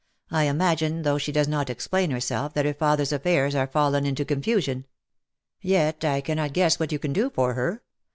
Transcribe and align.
"I 0.31 0.45
imagine, 0.45 1.03
though 1.03 1.19
she 1.19 1.31
does 1.31 1.47
not 1.47 1.69
explain 1.69 2.09
herself, 2.09 2.55
that 2.55 2.65
her 2.65 2.73
father's 2.73 3.11
affairs 3.13 3.53
are 3.53 3.67
fallen 3.67 4.03
into 4.03 4.25
confusion. 4.25 4.87
Yet 5.61 6.03
I 6.03 6.21
cannot 6.21 6.53
guess 6.53 6.79
what 6.79 6.91
you 6.91 6.97
can 6.97 7.13
do 7.13 7.29
for 7.29 7.53
her. 7.53 7.83